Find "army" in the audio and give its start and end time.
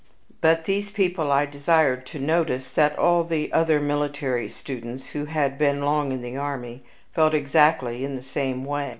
6.37-6.81